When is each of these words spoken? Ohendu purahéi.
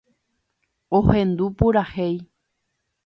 Ohendu 0.99 1.45
purahéi. 1.59 2.17